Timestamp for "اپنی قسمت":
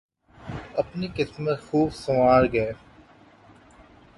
0.77-1.59